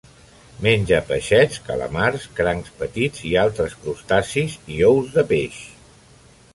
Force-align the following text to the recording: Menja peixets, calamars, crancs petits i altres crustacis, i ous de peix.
Menja 0.67 1.01
peixets, 1.09 1.59
calamars, 1.67 2.25
crancs 2.41 2.73
petits 2.81 3.23
i 3.33 3.37
altres 3.45 3.79
crustacis, 3.85 4.59
i 4.79 4.83
ous 4.93 5.17
de 5.21 5.31
peix. 5.35 5.65